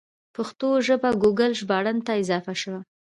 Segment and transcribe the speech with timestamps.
[0.35, 2.79] پښتو ژبه ګوګل ژباړن ته اضافه شوه.